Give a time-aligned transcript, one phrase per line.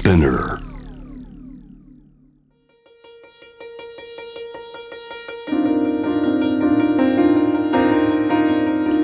[0.00, 0.58] Spinner.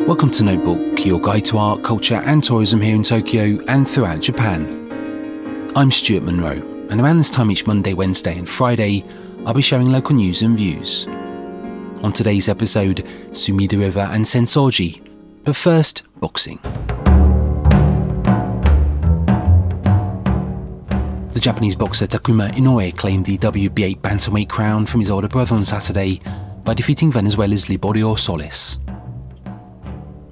[0.07, 4.23] Welcome to Notebook, your guide to art, culture, and tourism here in Tokyo and throughout
[4.23, 5.71] Japan.
[5.77, 9.05] I'm Stuart Monroe, and around this time each Monday, Wednesday, and Friday,
[9.45, 11.07] I'll be sharing local news and views.
[12.03, 15.07] On today's episode, Sumida River and Sensoji.
[15.45, 16.59] But first, boxing.
[21.37, 25.67] The Japanese boxer Takuma Inoue claimed the WBA bantamweight crown from his older brother on
[25.67, 26.23] Saturday
[26.65, 28.79] by defeating Venezuela's Liborio Solis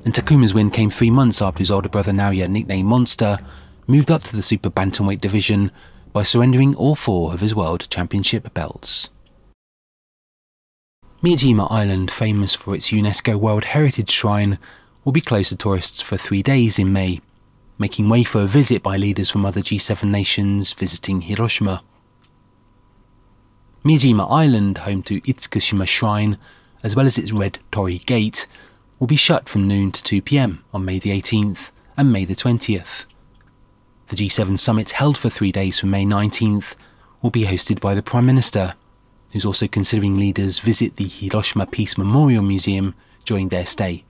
[0.07, 3.39] and Takuma's win came three months after his older brother Naoya, nicknamed Monster,
[3.87, 5.71] moved up to the super bantamweight division
[6.15, 9.11] by surrendering all four of his world championship belts.
[11.23, 14.59] Miyajima Island, famous for its UNESCO World Heritage Shrine,
[15.05, 17.21] will be closed to tourists for three days in May,
[17.79, 21.83] making way for a visit by leaders from other G7 nations visiting Hiroshima.
[23.85, 26.39] Miyajima Island, home to Itsukushima Shrine,
[26.83, 28.47] as well as its Red Torii Gate,
[28.99, 32.35] will be shut from noon to 2 pm on May the 18th and May the
[32.35, 33.07] 20th.
[34.09, 36.77] The G7 summit, held for three days from May 19th,
[37.23, 38.75] will be hosted by the Prime Minister,
[39.33, 44.05] who's also considering leaders visit the Hiroshima Peace Memorial Museum during their stay.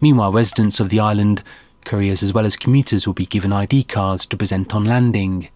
[0.00, 1.42] Meanwhile, residents of the island,
[1.88, 5.48] couriers as well as commuters will be given ID cards to present on landing.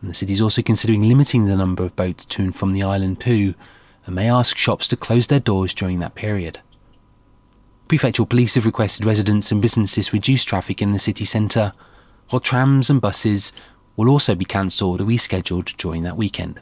[0.00, 2.84] And the city is also considering limiting the number of boats to and from the
[2.84, 3.54] island too,
[4.06, 6.60] and may ask shops to close their doors during that period.
[7.88, 11.72] Prefectural police have requested residents and businesses reduce traffic in the city centre,
[12.30, 13.52] while trams and buses
[13.96, 16.60] will also be cancelled or rescheduled during that weekend.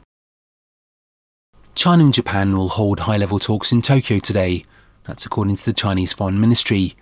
[1.75, 4.65] China and Japan will hold high level talks in Tokyo today.
[5.03, 6.95] That's according to the Chinese Foreign Ministry.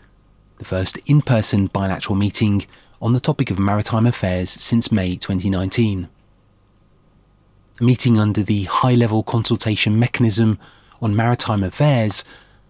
[0.63, 2.65] The first in person bilateral meeting
[3.01, 6.07] on the topic of maritime affairs since May 2019.
[7.81, 10.57] A meeting under the High Level Consultation Mechanism
[11.01, 12.23] on Maritime Affairs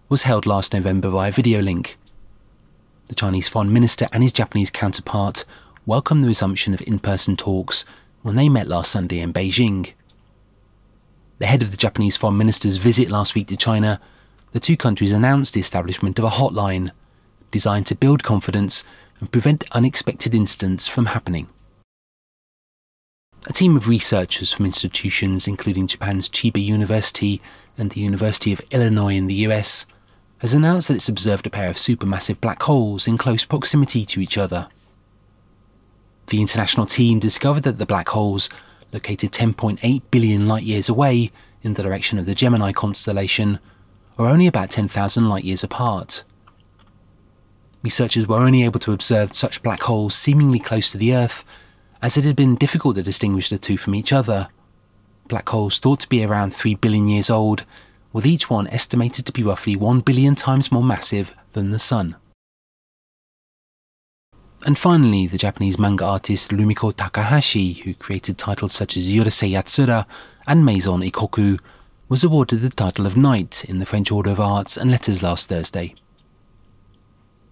[0.08, 1.96] was held last November via video link.
[3.06, 5.44] The Chinese Foreign Minister and his Japanese counterpart
[5.86, 7.84] welcomed the resumption of in person talks
[8.22, 9.92] when they met last Sunday in Beijing.
[11.38, 14.00] The head of the Japanese Foreign Minister's visit last week to China,
[14.50, 16.90] the two countries announced the establishment of a hotline
[17.54, 18.82] designed to build confidence
[19.20, 21.46] and prevent unexpected incidents from happening.
[23.46, 27.40] A team of researchers from institutions including Japan's Chiba University
[27.78, 29.86] and the University of Illinois in the US
[30.38, 34.20] has announced that it's observed a pair of supermassive black holes in close proximity to
[34.20, 34.66] each other.
[36.26, 38.50] The international team discovered that the black holes,
[38.92, 41.30] located 10.8 billion light years away
[41.62, 43.60] in the direction of the Gemini constellation,
[44.18, 46.24] are only about 10,000 light years apart.
[47.84, 51.44] Researchers were only able to observe such black holes seemingly close to the Earth,
[52.00, 54.48] as it had been difficult to distinguish the two from each other.
[55.28, 57.66] Black holes thought to be around 3 billion years old
[58.10, 62.16] with each one estimated to be roughly 1 billion times more massive than the Sun.
[64.64, 70.06] And finally, the Japanese manga artist Rumiko Takahashi, who created titles such as Urusei Yatsura
[70.46, 71.60] and Maison Ikkoku,
[72.08, 75.50] was awarded the title of Knight in the French Order of Arts and Letters last
[75.50, 75.94] Thursday.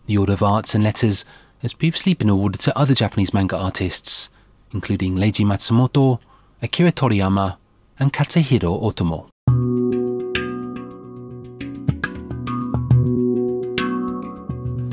[0.07, 1.25] The Order of Arts and Letters
[1.61, 4.31] has previously been awarded to other Japanese manga artists,
[4.73, 6.19] including Leiji Matsumoto,
[6.61, 7.57] Akira Toriyama,
[8.01, 9.29] and Katsuhiro Otomo.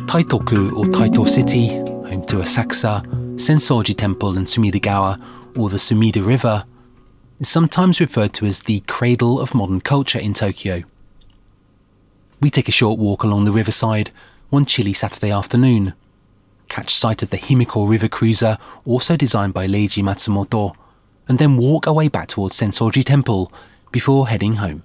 [0.05, 3.03] Taitoku or Taito City, home to Asakusa,
[3.35, 5.19] Sensoji Temple and Sumidagawa,
[5.57, 6.65] or the Sumida River,
[7.39, 10.83] is sometimes referred to as the cradle of modern culture in Tokyo.
[12.41, 14.11] We take a short walk along the riverside
[14.49, 15.93] one chilly Saturday afternoon,
[16.69, 20.75] catch sight of the Himiko River Cruiser, also designed by Leiji Matsumoto,
[21.27, 23.51] and then walk our way back towards Sensoji Temple
[23.91, 24.83] before heading home.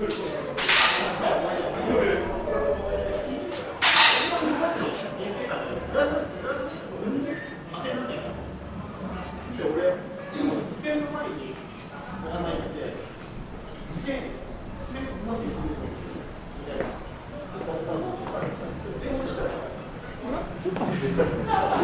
[0.00, 0.08] レ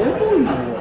[0.04, 0.78] モンの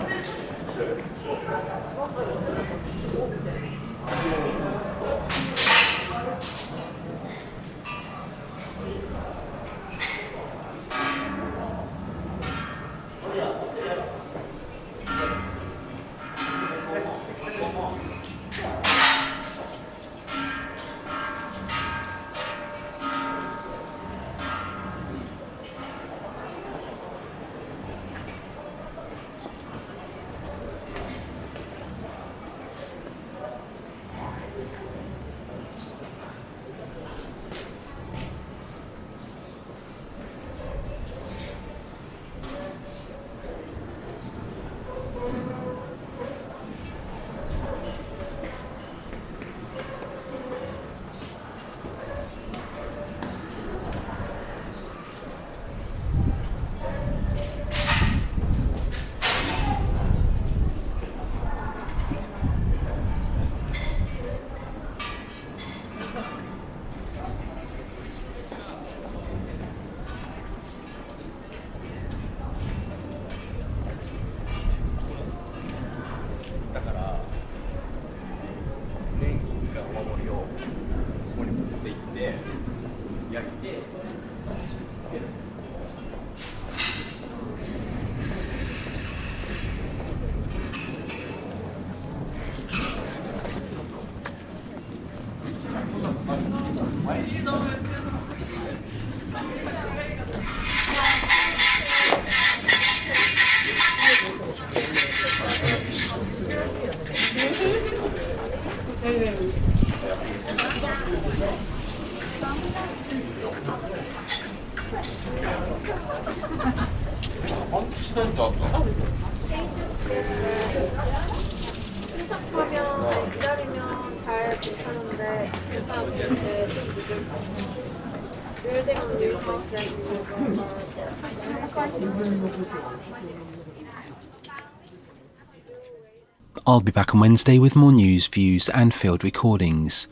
[136.66, 140.08] I'll be back on Wednesday with more news, views, and field recordings.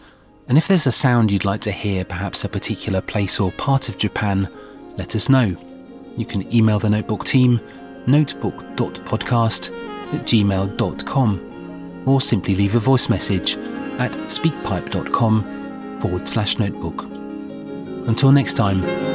[0.48, 3.88] And if there's a sound you'd like to hear, perhaps a particular place or part
[3.88, 4.50] of Japan,
[4.98, 5.56] let us know.
[6.18, 7.62] You can email the Notebook team,
[8.08, 9.70] notebook.podcast
[10.14, 13.56] at gmail.com, or simply leave a voice message
[14.00, 17.04] at speakpipe.com forward slash notebook.
[18.08, 19.15] Until next time,